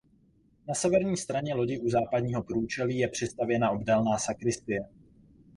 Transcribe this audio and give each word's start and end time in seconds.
Na 0.67 0.73
severní 0.73 1.17
straně 1.17 1.53
lodi 1.53 1.79
u 1.79 1.89
západního 1.89 2.43
průčelí 2.43 2.97
je 2.97 3.07
přistavěna 3.07 3.71
obdélná 3.71 4.17
sakristie. 4.17 4.81